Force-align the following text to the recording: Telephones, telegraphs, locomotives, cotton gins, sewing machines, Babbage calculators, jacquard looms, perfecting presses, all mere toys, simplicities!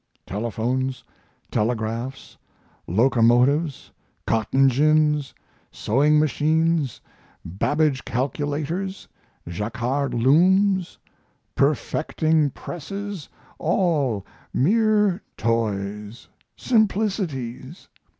Telephones, 0.25 1.03
telegraphs, 1.51 2.35
locomotives, 2.87 3.91
cotton 4.25 4.67
gins, 4.67 5.31
sewing 5.71 6.17
machines, 6.17 6.99
Babbage 7.45 8.03
calculators, 8.03 9.07
jacquard 9.47 10.15
looms, 10.15 10.97
perfecting 11.53 12.49
presses, 12.49 13.29
all 13.59 14.25
mere 14.55 15.21
toys, 15.37 16.27
simplicities! 16.55 17.87